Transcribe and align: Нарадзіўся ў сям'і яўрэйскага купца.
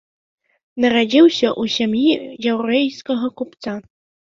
Нарадзіўся 0.85 1.47
ў 1.61 1.77
сям'і 1.77 2.51
яўрэйскага 2.51 3.35
купца. 3.41 3.81